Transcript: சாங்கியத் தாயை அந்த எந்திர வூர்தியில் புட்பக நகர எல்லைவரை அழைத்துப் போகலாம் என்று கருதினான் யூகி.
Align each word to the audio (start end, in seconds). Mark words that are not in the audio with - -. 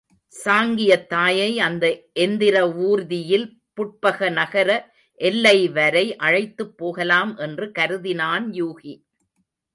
சாங்கியத் 0.35 1.07
தாயை 1.07 1.59
அந்த 1.59 1.85
எந்திர 2.19 2.55
வூர்தியில் 2.71 3.45
புட்பக 3.77 4.31
நகர 4.31 4.69
எல்லைவரை 5.21 6.05
அழைத்துப் 6.17 6.77
போகலாம் 6.77 7.37
என்று 7.37 7.71
கருதினான் 7.79 8.47
யூகி. 8.53 8.93